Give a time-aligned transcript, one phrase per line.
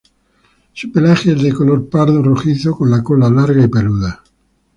[0.73, 4.23] Su pelaje es de color pardo rojizo con la cola larga y peluda.